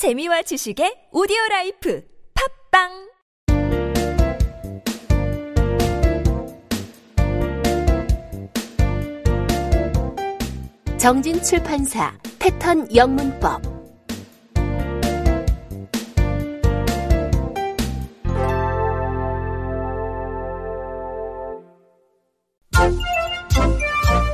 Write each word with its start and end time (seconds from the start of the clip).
재미와 0.00 0.40
지식의 0.40 1.08
오디오 1.12 1.36
라이프 1.50 2.02
팝빵! 2.70 2.88
정진 10.96 11.42
출판사 11.42 12.16
패턴 12.38 12.88
영문법. 12.96 13.60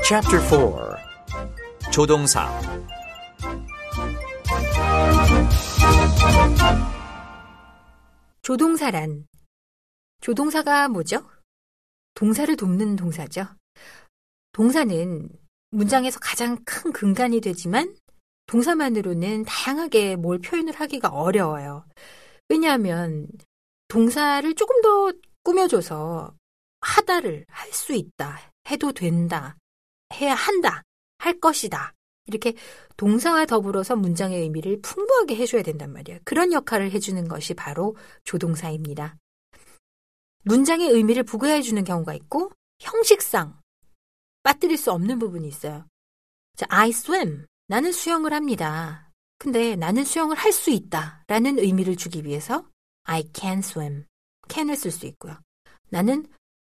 Chapter 0.05 0.41
4 0.47 1.91
조동사 1.91 2.49
조동사란 8.47 9.27
조동사가 10.21 10.87
뭐죠? 10.87 11.29
동사를 12.15 12.55
돕는 12.55 12.95
동사죠. 12.95 13.45
동사는 14.53 15.29
문장에서 15.71 16.21
가장 16.21 16.57
큰 16.65 16.93
근간이 16.93 17.41
되지만 17.41 17.97
동사만으로는 18.47 19.47
다양하게 19.47 20.15
뭘 20.15 20.39
표현을 20.39 20.75
하기가 20.75 21.09
어려워요. 21.09 21.89
왜냐하면 22.49 23.27
동사를 23.89 24.55
조금 24.55 24.81
더 24.81 25.13
꾸며줘서 25.43 26.33
하다를 26.83 27.47
할 27.49 27.73
수 27.73 27.95
있다, 27.95 28.39
해도 28.71 28.93
된다, 28.93 29.57
해야 30.15 30.35
한다, 30.35 30.85
할 31.19 31.41
것이다. 31.41 31.96
이렇게 32.27 32.55
동사와 32.97 33.47
더불어서 33.47 33.97
문장의 33.97 34.41
의미를 34.41 34.81
풍부하게 34.83 35.37
해줘야 35.37 35.63
된단 35.63 35.93
말이에요. 35.93 36.21
그런 36.25 36.53
역할을 36.53 36.91
해주는 36.91 37.29
것이 37.29 37.55
바로 37.55 37.97
조동사입니다. 38.25 39.17
문장의 40.45 40.91
의미를 40.91 41.23
부과해주는 41.23 41.83
경우가 41.85 42.15
있고 42.15 42.51
형식상 42.81 43.59
빠뜨릴 44.43 44.77
수 44.77 44.93
없는 44.93 45.19
부분이 45.19 45.47
있어요. 45.49 45.87
자, 46.57 46.67
I 46.69 46.91
swim. 46.91 47.47
나는 47.69 47.91
수영을 47.93 48.33
합니다. 48.33 49.11
근데 49.39 49.77
나는 49.77 50.05
수영을 50.05 50.37
할 50.37 50.53
수 50.53 50.71
있다. 50.71 51.25
라는 51.27 51.59
의미를 51.59 51.97
주기 51.97 52.25
위해서 52.25 52.69
I 53.05 53.25
can 53.35 53.59
swim. 53.59 54.05
can을 54.49 54.77
쓸 54.77 54.91
수 54.91 55.07
있고요. 55.07 55.37
나는 55.89 56.27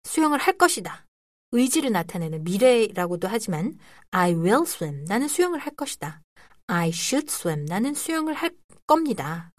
수영을 0.04 0.38
할 0.38 0.58
것이다. 0.58 1.06
의지를 1.54 1.92
나타내는 1.92 2.44
미래라고도 2.44 3.28
하지만 3.28 3.78
I 4.12 4.34
will 4.34 4.64
swim. 4.64 5.06
나는 5.06 5.28
수영을 5.28 5.60
할 5.60 5.74
것이다. 5.76 6.22
I 6.68 6.90
should 6.90 7.32
swim. 7.32 7.66
나는 7.66 7.94
수영을 7.94 8.34
할 8.34 8.52
겁니다. 8.88 9.52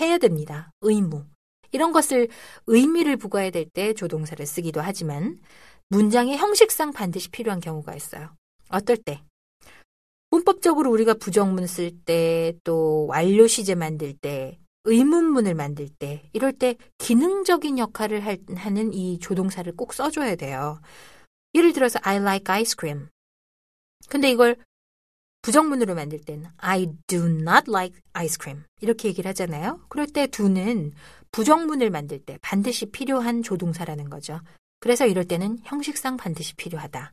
해야 0.00 0.18
됩니다. 0.18 0.72
의무. 0.80 1.24
이런 1.70 1.92
것을 1.92 2.28
의미를 2.66 3.16
부과해야 3.16 3.50
될 3.50 3.66
때 3.66 3.92
조동사를 3.92 4.44
쓰기도 4.46 4.80
하지만 4.80 5.38
문장의 5.90 6.38
형식상 6.38 6.90
반드시 6.92 7.28
필요한 7.30 7.60
경우가 7.60 7.94
있어요. 7.94 8.30
어떨 8.70 8.96
때? 8.96 9.22
문법적으로 10.30 10.90
우리가 10.90 11.14
부정문 11.14 11.66
쓸 11.66 11.90
때, 12.06 12.54
또 12.64 13.06
완료 13.06 13.46
시제 13.46 13.74
만들 13.74 14.14
때, 14.14 14.58
의문문을 14.84 15.54
만들 15.54 15.90
때, 15.90 16.22
이럴 16.32 16.54
때 16.54 16.76
기능적인 16.96 17.78
역할을 17.78 18.22
하는 18.56 18.94
이 18.94 19.18
조동사를 19.18 19.70
꼭 19.76 19.92
써줘야 19.92 20.34
돼요. 20.36 20.80
예를 21.54 21.72
들어서 21.72 21.98
I 22.02 22.16
like 22.16 22.52
ice 22.52 22.74
cream. 22.78 23.08
근데 24.08 24.30
이걸 24.30 24.56
부정문으로 25.42 25.94
만들 25.94 26.20
때는 26.20 26.48
I 26.56 26.88
do 27.06 27.26
not 27.26 27.64
like 27.68 28.00
ice 28.12 28.36
cream. 28.40 28.64
이렇게 28.80 29.08
얘기를 29.08 29.28
하잖아요. 29.30 29.80
그럴 29.88 30.06
때 30.06 30.26
do는 30.26 30.92
부정문을 31.32 31.90
만들 31.90 32.20
때 32.20 32.38
반드시 32.42 32.86
필요한 32.86 33.42
조동사라는 33.42 34.08
거죠. 34.08 34.40
그래서 34.80 35.06
이럴 35.06 35.24
때는 35.24 35.58
형식상 35.64 36.16
반드시 36.16 36.54
필요하다. 36.54 37.12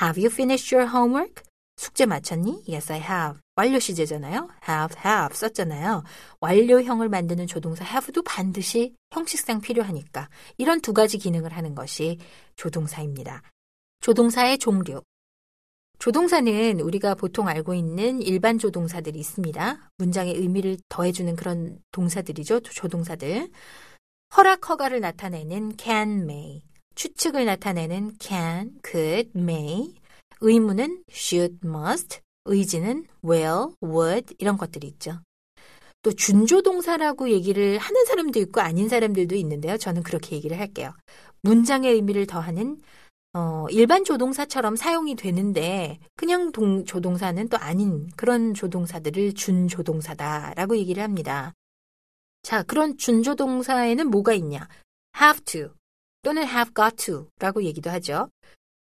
Have 0.00 0.22
you 0.22 0.32
finished 0.32 0.74
your 0.74 0.90
homework? 0.96 1.42
숙제 1.76 2.06
마쳤니? 2.06 2.64
Yes, 2.68 2.92
I 2.92 3.00
have. 3.00 3.40
완료 3.56 3.78
시제잖아요. 3.78 4.48
have, 4.68 4.96
have 5.04 5.34
썼잖아요. 5.34 6.04
완료형을 6.40 7.08
만드는 7.08 7.46
조동사 7.46 7.84
have도 7.84 8.22
반드시 8.22 8.94
형식상 9.12 9.60
필요하니까 9.60 10.28
이런 10.58 10.80
두 10.80 10.92
가지 10.92 11.18
기능을 11.18 11.52
하는 11.52 11.74
것이 11.74 12.18
조동사입니다. 12.56 13.42
조동사의 14.02 14.58
종류. 14.58 15.00
조동사는 16.00 16.80
우리가 16.80 17.14
보통 17.14 17.46
알고 17.46 17.72
있는 17.72 18.20
일반 18.20 18.58
조동사들이 18.58 19.16
있습니다. 19.16 19.90
문장의 19.96 20.34
의미를 20.34 20.76
더해주는 20.88 21.36
그런 21.36 21.78
동사들이죠. 21.92 22.60
조동사들. 22.60 23.48
허락, 24.36 24.68
허가를 24.68 24.98
나타내는 24.98 25.76
can, 25.78 26.22
may. 26.22 26.62
추측을 26.96 27.44
나타내는 27.44 28.16
can, 28.20 28.72
could, 28.84 29.30
may. 29.36 29.94
의무는 30.40 31.04
should, 31.08 31.58
must. 31.64 32.18
의지는 32.44 33.06
will, 33.24 33.68
would. 33.84 34.34
이런 34.38 34.56
것들이 34.56 34.88
있죠. 34.88 35.20
또 36.02 36.10
준조동사라고 36.10 37.30
얘기를 37.30 37.78
하는 37.78 38.04
사람도 38.06 38.40
있고 38.40 38.60
아닌 38.60 38.88
사람들도 38.88 39.36
있는데요. 39.36 39.76
저는 39.76 40.02
그렇게 40.02 40.34
얘기를 40.34 40.58
할게요. 40.58 40.92
문장의 41.42 41.92
의미를 41.92 42.26
더하는 42.26 42.80
어, 43.34 43.66
일반 43.70 44.04
조동사처럼 44.04 44.76
사용이 44.76 45.14
되는데 45.14 45.98
그냥 46.16 46.52
동, 46.52 46.84
조동사는 46.84 47.48
또 47.48 47.56
아닌 47.56 48.10
그런 48.16 48.52
조동사들을 48.52 49.34
준조동사다라고 49.34 50.76
얘기를 50.76 51.02
합니다. 51.02 51.54
자, 52.42 52.62
그런 52.62 52.98
준조동사에는 52.98 54.10
뭐가 54.10 54.34
있냐? 54.34 54.68
have 55.18 55.44
to 55.44 55.70
또는 56.22 56.42
have 56.44 56.72
got 56.74 56.96
to라고 56.96 57.62
얘기도 57.62 57.90
하죠. 57.90 58.28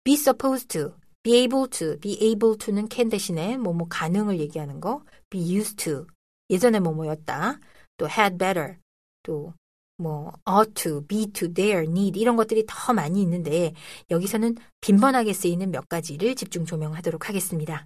be 0.04 0.14
supposed 0.16 0.68
to, 0.68 0.96
be 1.24 1.38
able 1.38 1.70
to, 1.70 2.00
be 2.00 2.18
able 2.22 2.58
to는 2.58 2.88
can 2.90 3.10
대신에 3.10 3.58
뭐뭐 3.58 3.78
뭐 3.78 3.88
가능을 3.88 4.40
얘기하는 4.40 4.80
거, 4.80 5.04
be 5.30 5.42
used 5.42 5.76
to 5.76 6.08
예전에 6.50 6.80
뭐뭐였다. 6.80 7.60
또 7.98 8.08
had 8.10 8.38
better, 8.38 8.78
또 9.24 9.54
뭐 10.00 10.32
ought 10.50 10.74
to, 10.74 11.06
be 11.06 11.28
to, 11.28 11.54
dare, 11.54 11.86
need 11.86 12.20
이런 12.20 12.36
것들이 12.36 12.64
더 12.68 12.94
많이 12.94 13.22
있는데 13.22 13.74
여기서는 14.10 14.56
빈번하게 14.82 15.34
쓰이는 15.34 15.70
몇 15.72 15.90
가지를 15.90 16.36
집중 16.36 16.66
조명하도록 16.66 17.28
하겠습니다. 17.28 17.86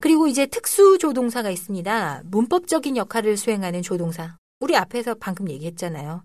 그리고 0.00 0.26
이제 0.26 0.46
특수 0.46 0.98
조동사가 0.98 1.50
있습니다. 1.50 2.22
문법적인 2.24 2.96
역할을 2.96 3.36
수행하는 3.36 3.82
조동사. 3.82 4.36
우리 4.60 4.76
앞에서 4.76 5.14
방금 5.14 5.50
얘기했잖아요. 5.50 6.22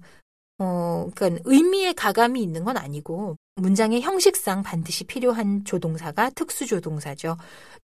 어, 0.60 1.10
그러니까 1.14 1.42
의미의 1.46 1.94
가감이 1.94 2.42
있는 2.42 2.64
건 2.64 2.78
아니고 2.78 3.36
문장의 3.56 4.02
형식상 4.02 4.64
반드시 4.64 5.04
필요한 5.04 5.64
조동사가 5.66 6.32
특수 6.32 6.66
조동사죠. 6.66 7.38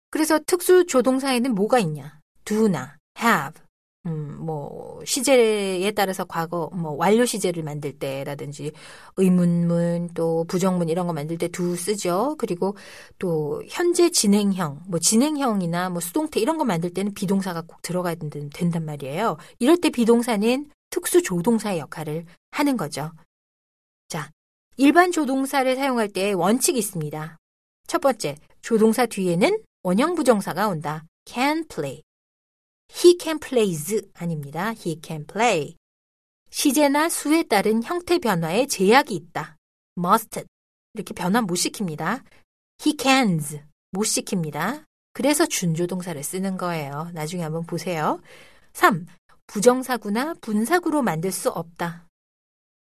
그래서 0.09 0.39
특수 0.45 0.85
조동사에는 0.85 1.53
뭐가 1.55 1.79
있냐? 1.79 2.19
do나 2.45 2.97
have, 3.19 3.62
음, 4.05 4.37
뭐, 4.41 5.01
시제에 5.05 5.89
따라서 5.91 6.25
과거, 6.25 6.69
뭐, 6.73 6.91
완료 6.91 7.25
시제를 7.25 7.63
만들 7.63 7.97
때라든지, 7.97 8.73
의문문, 9.15 10.09
또 10.13 10.43
부정문 10.43 10.89
이런 10.89 11.07
거 11.07 11.13
만들 11.13 11.37
때 11.37 11.47
do 11.47 11.73
쓰죠. 11.75 12.35
그리고 12.37 12.75
또, 13.17 13.63
현재 13.69 14.09
진행형, 14.09 14.83
뭐, 14.87 14.99
진행형이나 14.99 15.89
뭐, 15.89 16.01
수동태 16.01 16.41
이런 16.41 16.57
거 16.57 16.65
만들 16.65 16.93
때는 16.93 17.13
비동사가 17.13 17.61
꼭 17.61 17.81
들어가야 17.81 18.15
된단 18.53 18.83
말이에요. 18.83 19.37
이럴 19.59 19.77
때 19.77 19.89
비동사는 19.89 20.69
특수 20.89 21.23
조동사의 21.23 21.79
역할을 21.79 22.25
하는 22.51 22.75
거죠. 22.75 23.13
자, 24.09 24.31
일반 24.75 25.13
조동사를 25.13 25.75
사용할 25.77 26.09
때 26.09 26.33
원칙이 26.33 26.77
있습니다. 26.77 27.37
첫 27.87 28.01
번째, 28.01 28.35
조동사 28.61 29.05
뒤에는 29.05 29.59
원형 29.83 30.15
부정사가 30.15 30.67
온다. 30.67 31.05
can 31.25 31.65
play. 31.69 32.01
He 32.93 33.17
can 33.19 33.39
plays 33.39 34.01
아닙니다. 34.13 34.69
he 34.71 34.99
can 35.03 35.25
play. 35.25 35.75
시제나 36.49 37.09
수에 37.09 37.43
따른 37.43 37.81
형태 37.83 38.19
변화에 38.19 38.67
제약이 38.67 39.15
있다. 39.15 39.57
must 39.97 40.43
이렇게 40.93 41.13
변화 41.13 41.41
못 41.41 41.55
시킵니다. 41.55 42.23
he 42.85 42.95
cans 42.99 43.61
못 43.91 44.01
시킵니다. 44.01 44.85
그래서 45.13 45.45
준조동사를 45.45 46.21
쓰는 46.23 46.57
거예요. 46.57 47.09
나중에 47.13 47.43
한번 47.43 47.65
보세요. 47.65 48.21
3. 48.73 49.05
부정사구나 49.47 50.35
분사구로 50.41 51.01
만들 51.01 51.31
수 51.31 51.49
없다. 51.49 52.07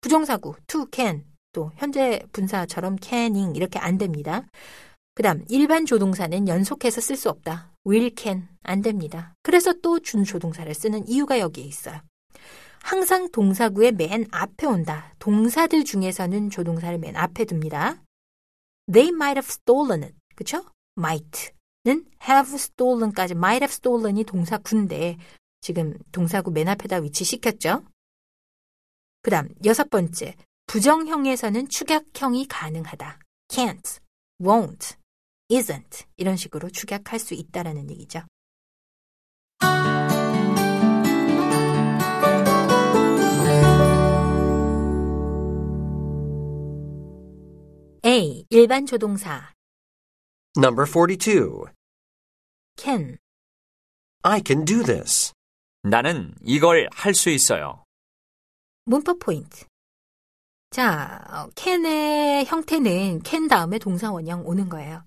부정사구 0.01 0.55
to 0.67 0.85
can 0.91 1.25
또 1.51 1.71
현재 1.75 2.21
분사처럼 2.31 2.97
canning 3.01 3.55
이렇게 3.55 3.79
안 3.79 3.97
됩니다. 3.97 4.45
그 5.15 5.23
다음 5.23 5.45
일반 5.49 5.85
조동사는 5.85 6.47
연속해서 6.47 7.01
쓸 7.01 7.15
수 7.15 7.29
없다. 7.29 7.72
Will 7.85 8.11
can 8.17 8.47
안 8.63 8.81
됩니다. 8.81 9.35
그래서 9.43 9.73
또 9.81 9.99
준조동사를 9.99 10.73
쓰는 10.73 11.07
이유가 11.07 11.39
여기에 11.39 11.63
있어요. 11.65 12.01
항상 12.81 13.31
동사구의 13.31 13.93
맨 13.93 14.25
앞에 14.31 14.67
온다. 14.67 15.13
동사들 15.19 15.85
중에서는 15.85 16.49
조동사를 16.49 16.97
맨 16.99 17.15
앞에 17.15 17.45
둡니다. 17.45 18.03
They 18.91 19.09
might 19.09 19.37
have 19.37 19.47
stolen 19.47 20.03
it. 20.03 20.15
그쵸? 20.35 20.65
might는 20.97 22.05
have 22.27 22.53
stolen까지 22.53 23.33
might 23.33 23.63
have 23.63 23.73
stolen이 23.73 24.25
동사구인데 24.25 25.17
지금 25.61 25.97
동사구 26.11 26.51
맨 26.51 26.67
앞에다 26.67 26.97
위치시켰죠. 26.97 27.83
그 29.21 29.31
다음 29.31 29.47
여섯 29.63 29.89
번째, 29.89 30.35
부정형에서는 30.67 31.69
축약형이 31.69 32.47
가능하다. 32.47 33.19
can't, 33.47 33.99
won't, 34.41 34.97
isn't 35.51 36.05
이런 36.17 36.35
식으로 36.35 36.69
축약할 36.69 37.19
수 37.19 37.33
있다라는 37.33 37.89
얘기죠. 37.91 38.21
A. 48.05 48.45
일반 48.49 48.85
조동사 48.85 49.51
Number 50.57 50.85
42. 50.85 51.65
can 52.77 53.17
I 54.23 54.41
can 54.45 54.65
do 54.65 54.83
this. 54.83 55.33
나는 55.83 56.33
이걸 56.43 56.87
할 56.93 57.13
수 57.13 57.29
있어요. 57.29 57.83
문법 58.85 59.19
포인트. 59.19 59.65
자, 60.69 61.21
어, 61.29 61.49
can의 61.55 62.45
형태는 62.45 63.21
can 63.23 63.47
다음에 63.47 63.79
동사 63.79 64.11
원형 64.11 64.45
오는 64.45 64.69
거예요. 64.69 65.03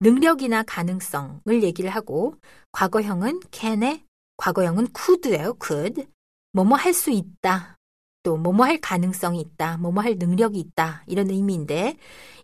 능력이나 0.00 0.62
가능성을 0.62 1.62
얘기를 1.62 1.90
하고 1.90 2.34
과거형은 2.72 3.40
can의 3.50 4.04
과거형은 4.36 4.88
could예요. 4.96 5.56
could. 5.62 6.06
뭐뭐 6.52 6.76
할 6.76 6.92
수 6.94 7.10
있다. 7.10 7.76
또 8.22 8.36
뭐뭐 8.36 8.64
할 8.66 8.78
가능성이 8.78 9.40
있다. 9.40 9.76
뭐뭐 9.78 10.02
할 10.02 10.16
능력이 10.16 10.58
있다. 10.60 11.02
이런 11.06 11.30
의미인데 11.30 11.96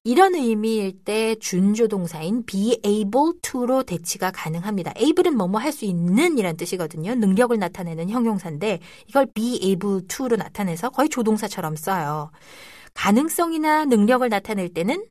이런 0.02 0.34
의미일 0.34 1.04
때 1.04 1.34
준조 1.36 1.88
동사인 1.88 2.44
be 2.44 2.80
able 2.84 3.32
to로 3.42 3.82
대치가 3.84 4.30
가능합니다. 4.30 4.92
able은 4.96 5.36
뭐뭐 5.36 5.60
할 5.60 5.72
수 5.72 5.84
있는 5.84 6.38
이란 6.38 6.56
뜻이거든요. 6.56 7.14
능력을 7.14 7.56
나타내는 7.58 8.10
형용사인데 8.10 8.80
이걸 9.08 9.26
be 9.32 9.60
able 9.62 10.06
to로 10.08 10.36
나타내서 10.36 10.90
거의 10.90 11.08
조동사처럼 11.08 11.76
써요. 11.76 12.30
가능성이나 12.94 13.84
능력을 13.86 14.28
나타낼 14.28 14.72
때는 14.74 15.06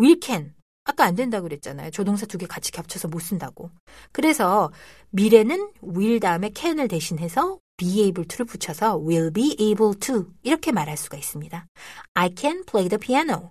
will 0.00 0.20
can. 0.22 0.54
아까 0.84 1.04
안 1.04 1.14
된다고 1.14 1.44
그랬잖아요. 1.44 1.90
조동사 1.90 2.26
두 2.26 2.38
개 2.38 2.46
같이 2.46 2.70
겹쳐서 2.72 3.08
못 3.08 3.18
쓴다고. 3.20 3.70
그래서 4.12 4.70
미래는 5.10 5.72
will 5.82 6.20
다음에 6.20 6.50
can을 6.54 6.88
대신해서 6.88 7.58
be 7.76 8.02
able 8.02 8.26
to를 8.28 8.46
붙여서 8.46 8.98
will 8.98 9.32
be 9.32 9.56
able 9.58 9.98
to 9.98 10.26
이렇게 10.42 10.72
말할 10.72 10.96
수가 10.96 11.16
있습니다. 11.16 11.66
I 12.14 12.30
can 12.36 12.64
play 12.66 12.88
the 12.88 12.98
piano. 12.98 13.50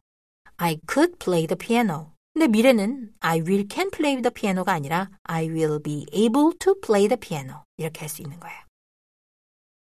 I 0.58 0.80
could 0.90 1.18
play 1.18 1.48
the 1.48 1.58
piano. 1.58 2.14
근데 2.34 2.48
미래는 2.48 3.14
I 3.20 3.42
will 3.42 3.68
can 3.72 3.90
play 3.92 4.22
the 4.22 4.32
piano가 4.34 4.74
아니라 4.74 5.10
I 5.24 5.48
will 5.48 5.82
be 5.82 6.06
able 6.14 6.52
to 6.60 6.76
play 6.82 7.08
the 7.08 7.20
piano. 7.20 7.64
이렇게 7.78 8.00
할 8.02 8.10
수 8.10 8.22
있는 8.22 8.40
거예요. 8.40 8.58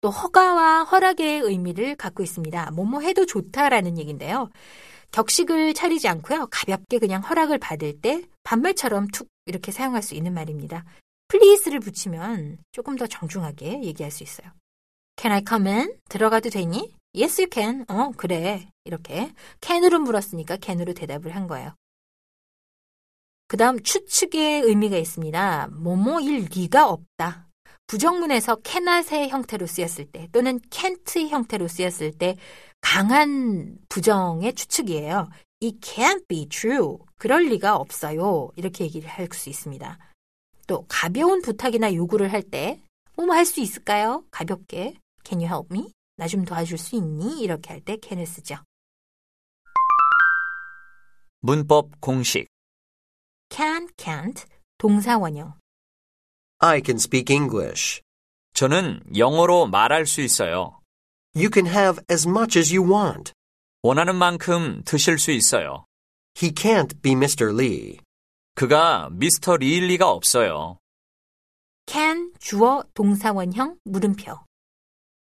또 0.03 0.11
허가와 0.11 0.83
허락의 0.83 1.41
의미를 1.41 1.95
갖고 1.95 2.23
있습니다. 2.25 2.73
뭐뭐 2.73 3.01
해도 3.01 3.25
좋다라는 3.25 3.99
얘기인데요. 3.99 4.51
격식을 5.13 5.75
차리지 5.75 6.09
않고요. 6.09 6.49
가볍게 6.51 6.99
그냥 6.99 7.23
허락을 7.23 7.59
받을 7.59 8.01
때 8.01 8.25
반말처럼 8.43 9.09
툭 9.09 9.29
이렇게 9.47 9.71
사용할 9.71 10.03
수 10.03 10.15
있는 10.15 10.35
말입니다. 10.35 10.85
please를 11.29 11.79
붙이면 11.79 12.59
조금 12.73 12.97
더 12.97 13.07
정중하게 13.07 13.85
얘기할 13.85 14.11
수 14.11 14.25
있어요. 14.25 14.49
Can 15.17 15.33
I 15.33 15.45
come 15.49 15.71
in? 15.71 15.97
들어가도 16.09 16.51
되니? 16.51 16.93
Yes, 17.15 17.41
you 17.41 17.49
can. 17.53 17.85
어, 17.89 18.11
그래. 18.17 18.69
이렇게 18.85 19.33
can으로 19.61 20.01
물었으니까 20.01 20.57
can으로 20.61 20.95
대답을 20.95 21.37
한 21.37 21.47
거예요. 21.47 21.75
그 23.47 23.57
다음 23.57 23.81
추측의 23.83 24.63
의미가 24.63 24.97
있습니다. 24.97 25.69
뭐뭐일 25.69 26.49
리가 26.51 26.89
없다. 26.89 27.52
부정문에서 27.93 28.57
cannot의 28.65 29.29
형태로 29.29 29.67
쓰였을 29.67 30.07
때 30.07 30.27
또는 30.33 30.59
can't 30.71 31.29
형태로 31.29 31.69
쓰였을 31.69 32.13
때 32.13 32.39
강한 32.81 33.77
부정의 33.91 34.55
추측이에요. 34.55 35.29
It 35.63 35.79
can't 35.81 36.27
be 36.27 36.47
true. 36.49 36.97
그럴 37.19 37.45
리가 37.49 37.77
없어요. 37.77 38.51
이렇게 38.57 38.85
얘기를 38.85 39.11
할 39.11 39.29
수 39.35 39.51
있습니다. 39.51 39.99
또 40.67 40.87
가벼운 40.89 41.43
부탁이나 41.43 41.93
요구를 41.93 42.33
할 42.33 42.43
때 42.43 42.81
뭐뭐 43.17 43.35
할 43.35 43.45
수 43.45 43.61
있을까요? 43.61 44.25
가볍게 44.31 44.95
Can 45.23 45.43
you 45.43 45.55
help 45.55 45.69
me? 45.71 45.93
나 46.17 46.27
좀 46.29 46.47
도와줄 46.47 46.79
수 46.79 46.97
있니? 46.97 47.43
이렇게 47.43 47.69
할 47.75 47.83
때 47.83 47.99
can을 48.03 48.25
쓰죠. 48.27 48.57
문법 51.41 52.01
공식. 52.01 52.47
can, 53.51 53.87
can't, 53.99 54.47
동사 54.79 55.19
원형. 55.19 55.53
I 56.65 56.81
can 56.81 56.97
speak 56.97 57.29
English. 57.29 58.03
저는 58.55 59.03
영어로 59.17 59.67
말할 59.67 60.07
수 60.07 60.21
있어요. 60.21 60.79
You 61.35 61.51
can 61.53 61.67
have 61.67 62.01
as 62.09 62.29
much 62.29 62.57
as 62.57 62.73
you 62.73 62.89
want. 62.89 63.33
원하는 63.83 64.15
만큼 64.15 64.81
드실 64.85 65.19
수 65.19 65.33
있어요. 65.33 65.87
He 66.41 66.53
can't 66.53 67.03
be 67.03 67.15
Mr. 67.15 67.53
Lee. 67.53 67.99
그가 68.55 69.09
미스터 69.11 69.57
리일 69.57 69.89
리가 69.89 70.09
없어요. 70.09 70.79
can, 71.87 72.33
주어, 72.39 72.85
동사 72.95 73.33
원형, 73.33 73.79
물음표. 73.85 74.39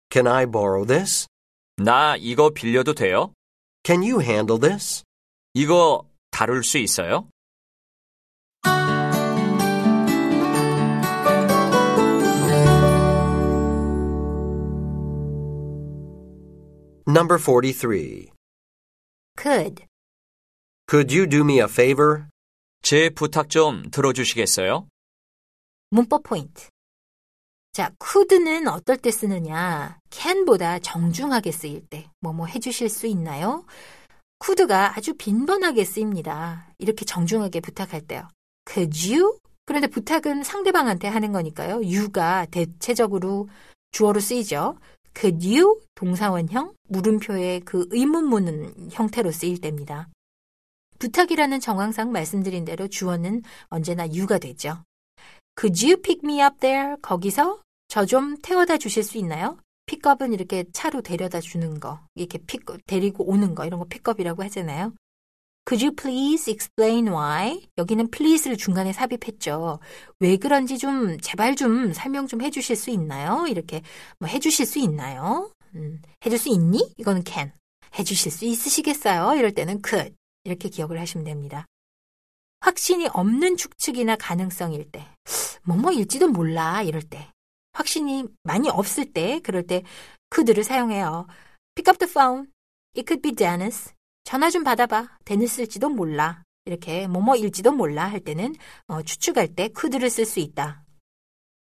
Can 0.09 0.27
I 0.27 0.45
borrow 0.45 0.88
this? 0.88 1.27
나 1.75 2.15
이거 2.15 2.51
빌려도 2.51 2.94
돼요? 2.94 3.33
Can 3.83 4.01
you 4.01 4.21
handle 4.21 4.62
this? 4.62 5.03
이거 5.53 6.07
다룰 6.31 6.63
수 6.63 6.77
있어요? 6.77 7.27
Number 17.17 17.39
43. 17.39 18.31
could, 19.35 19.85
Could 20.87 21.11
you 21.11 21.25
do 21.25 21.41
me 21.43 21.57
a 21.59 21.63
favor? 21.65 22.27
제 22.83 23.09
부탁 23.09 23.49
좀 23.49 23.89
들어주시겠어요? 23.89 24.87
문법 25.89 26.21
포인트. 26.21 26.69
자, 27.73 27.89
could는 27.99 28.67
어떨 28.67 28.97
때 28.97 29.09
쓰느냐? 29.09 29.97
can보다 30.11 30.77
정중하게 30.77 31.51
쓰일 31.51 31.87
때, 31.89 32.07
뭐뭐 32.19 32.45
해주실 32.45 32.87
수 32.87 33.07
있나요? 33.07 33.65
could가 34.39 34.95
아주 34.95 35.15
빈번하게 35.15 35.85
쓰입니다. 35.85 36.67
이렇게 36.77 37.03
정중하게 37.03 37.61
부탁할 37.61 38.01
때요. 38.01 38.27
Could 38.71 39.11
you? 39.11 39.39
그런데 39.65 39.87
부탁은 39.87 40.43
상대방한테 40.43 41.07
하는 41.07 41.31
거니까요. 41.31 41.77
you가 41.77 42.45
대체적으로 42.51 43.49
주어로 43.91 44.19
쓰이죠. 44.19 44.77
Could 45.19 45.47
you? 45.47 45.81
동사원형, 45.95 46.75
물음표의 46.89 47.62
그 47.62 47.88
의문문 47.89 48.89
형태로 48.91 49.31
쓰일 49.31 49.59
때입니다. 49.59 50.09
부탁이라는 51.00 51.59
정황상 51.59 52.12
말씀드린 52.12 52.65
대로 52.65 52.88
주어는 52.88 53.41
언제나 53.69 54.03
you가 54.03 54.38
되죠. 54.38 54.83
Could 55.59 55.83
you 55.83 56.01
pick 56.01 56.21
me 56.24 56.41
up 56.41 56.59
there? 56.59 56.95
거기서 57.01 57.62
저 57.88 58.05
좀 58.05 58.38
태워다 58.41 58.77
주실 58.77 59.03
수 59.03 59.17
있나요? 59.17 59.57
pick 59.88 60.08
up은 60.08 60.34
이렇게 60.33 60.65
차로 60.71 61.01
데려다 61.01 61.39
주는 61.39 61.79
거, 61.79 62.00
이렇게 62.13 62.38
pick 62.39 62.65
데리고 62.86 63.24
오는 63.27 63.55
거 63.55 63.65
이런 63.65 63.79
거 63.79 63.86
픽업이라고 63.88 64.43
하잖아요. 64.43 64.93
Could 65.67 65.83
you 65.83 65.93
please 65.93 66.50
explain 66.50 67.09
why? 67.09 67.67
여기는 67.77 68.09
please를 68.09 68.55
중간에 68.55 68.93
삽입했죠. 68.93 69.79
왜 70.21 70.38
그런지 70.38 70.77
좀 70.77 71.19
제발 71.19 71.57
좀 71.57 71.91
설명 71.91 72.25
좀 72.25 72.41
해주실 72.41 72.77
수 72.77 72.89
있나요? 72.89 73.45
이렇게 73.47 73.81
뭐 74.17 74.29
해주실 74.29 74.65
수 74.65 74.79
있나요? 74.79 75.51
음, 75.75 76.01
해줄 76.25 76.39
수 76.39 76.47
있니? 76.47 76.93
이거는 76.97 77.25
can. 77.25 77.51
해주실 78.00 78.31
수 78.31 78.45
있으시겠어요? 78.45 79.36
이럴 79.36 79.51
때는 79.51 79.81
could. 79.86 80.15
이렇게 80.45 80.69
기억을 80.69 81.01
하시면 81.01 81.25
됩니다. 81.25 81.65
확신이 82.62 83.07
없는 83.07 83.57
추측이나 83.57 84.15
가능성일 84.15 84.89
때, 84.91 85.05
뭐뭐일지도 85.63 86.29
몰라 86.29 86.81
이럴 86.81 87.01
때, 87.01 87.29
확신이 87.74 88.24
많이 88.43 88.69
없을 88.69 89.12
때, 89.12 89.41
그럴 89.43 89.63
때 89.67 89.83
could를 90.33 90.63
사용해요. 90.63 91.27
Pick 91.75 91.91
up 91.91 92.00
the 92.00 92.09
phone. 92.09 92.47
It 92.95 93.05
could 93.05 93.21
be 93.21 93.36
Dennis. 93.36 93.93
전화 94.27 94.50
좀 94.50 94.65
받아봐. 94.65 95.07
데니스일지도 95.24 95.88
몰라. 95.88 96.43
이렇게 96.65 97.07
뭐뭐일지도 97.07 97.72
몰라 97.72 98.07
할 98.07 98.19
때는 98.19 98.55
어, 98.89 99.01
추측할 99.01 99.55
때 99.55 99.69
could를 99.74 100.10
쓸 100.10 100.25
수 100.25 100.41
있다. 100.41 100.84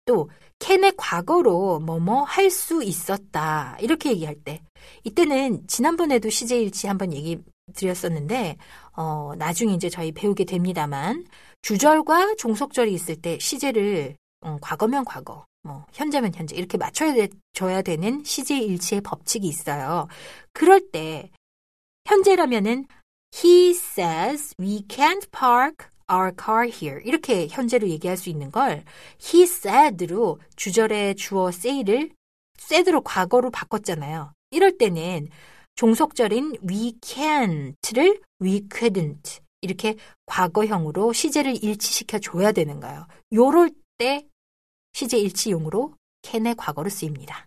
또 0.04 0.28
can의 0.58 0.92
과거로 0.98 1.78
뭐뭐 1.80 2.24
할 2.24 2.50
수 2.50 2.82
있었다. 2.82 3.78
이렇게 3.80 4.10
얘기할 4.10 4.34
때 4.34 4.60
이때는 5.04 5.68
지난번에도 5.68 6.28
시제일치 6.28 6.86
한번 6.86 7.14
얘기 7.14 7.38
드렸었는데 7.74 8.58
어, 8.92 9.32
나중에 9.38 9.72
이제 9.72 9.88
저희 9.88 10.12
배우게 10.12 10.44
됩니다만 10.44 11.24
주절과 11.62 12.34
종속절이 12.36 12.92
있을 12.92 13.16
때 13.16 13.38
시제를 13.38 14.16
어, 14.42 14.58
과거면 14.60 15.06
과거, 15.06 15.46
뭐 15.62 15.86
현재면 15.94 16.34
현재 16.34 16.56
이렇게 16.56 16.76
맞춰야 16.76 17.14
돼, 17.14 17.28
줘야 17.54 17.80
되는 17.80 18.22
시제일치의 18.22 19.00
법칙이 19.00 19.48
있어요. 19.48 20.08
그럴 20.52 20.90
때 20.90 21.30
현재라면은 22.10 22.86
He 23.32 23.70
says 23.70 24.52
we 24.58 24.82
can't 24.88 25.30
park 25.30 25.86
our 26.10 26.32
car 26.36 26.68
here. 26.68 27.00
이렇게 27.04 27.46
현재로 27.46 27.88
얘기할 27.88 28.16
수 28.16 28.28
있는 28.28 28.50
걸 28.50 28.84
he 29.22 29.44
said로 29.44 30.40
주절의 30.56 31.14
주어 31.14 31.50
say를 31.50 32.10
said로 32.58 33.02
과거로 33.02 33.52
바꿨잖아요. 33.52 34.32
이럴 34.50 34.76
때는 34.76 35.28
종속절인 35.76 36.56
we 36.68 36.94
can't를 37.00 38.20
we 38.42 38.62
couldn't 38.68 39.40
이렇게 39.60 39.94
과거형으로 40.26 41.12
시제를 41.12 41.62
일치시켜 41.62 42.18
줘야 42.18 42.50
되는 42.50 42.80
거예요. 42.80 43.06
요럴 43.32 43.70
때 43.98 44.26
시제 44.94 45.16
일치용으로 45.16 45.94
can의 46.22 46.56
과거로 46.56 46.90
쓰입니다. 46.90 47.46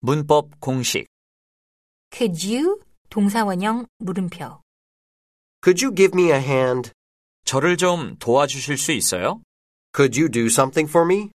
문법 0.00 0.60
공식. 0.60 1.06
Could 2.11 2.47
you 2.47 2.79
동사원형 3.09 3.87
물음표 3.99 4.61
Could 5.63 5.83
you 5.83 5.93
give 5.95 6.11
me 6.13 6.31
a 6.31 6.39
hand? 6.41 6.91
저를 7.45 7.77
좀 7.77 8.17
도와주실 8.17 8.77
수 8.77 8.91
있어요? 8.91 9.41
Could 9.95 10.19
you 10.19 10.29
do 10.29 10.45
something 10.45 10.89
for 10.89 11.05
me? 11.05 11.29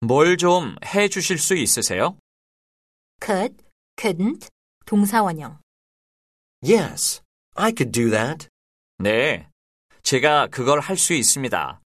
뭘 0.00 0.36
좀 0.36 0.76
해 0.84 1.08
주실 1.08 1.38
수 1.38 1.54
있으세요? 1.54 2.16
could, 3.20 3.56
couldn't 3.96 4.48
동사원형 4.86 5.58
Yes, 6.64 7.22
I 7.54 7.72
could 7.76 7.90
do 7.92 8.10
that. 8.10 8.48
네. 8.98 9.48
제가 10.02 10.48
그걸 10.48 10.80
할 10.80 10.96
수 10.96 11.12
있습니다. 11.12 11.80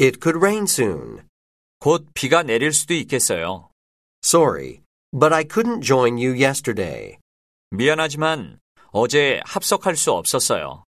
It 0.00 0.18
could 0.20 0.38
rain 0.38 0.64
soon. 0.64 1.26
곧 1.78 2.06
비가 2.14 2.42
내릴 2.42 2.72
수도 2.72 2.94
있겠어요. 2.94 3.70
Sorry, 4.24 4.80
but 5.12 5.34
I 5.34 5.44
couldn't 5.44 5.82
join 5.82 6.16
you 6.16 6.32
yesterday. 6.34 7.18
미안하지만 7.71 8.59
어제 8.91 9.41
합석할 9.45 9.95
수 9.95 10.11
없었어요. 10.11 10.83